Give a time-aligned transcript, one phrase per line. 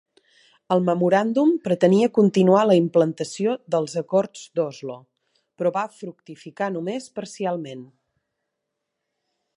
[0.75, 4.97] El memoràndum pretenia continuar la implantació dels Acords d'Oslo,
[5.61, 7.89] però va fructificar només parcialment.